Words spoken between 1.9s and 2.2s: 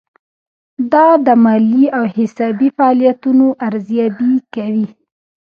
او